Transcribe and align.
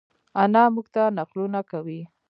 انا 0.41 0.63
مونږ 0.73 0.87
ته 0.93 1.03
نقلونه 1.17 1.59
کوی 1.71 2.01